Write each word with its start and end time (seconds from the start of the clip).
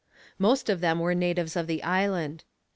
Most 0.39 0.67
of 0.67 0.81
them 0.81 0.97
were 0.97 1.13
natives 1.13 1.55
of 1.55 1.67
the 1.67 1.83
island. 1.83 2.43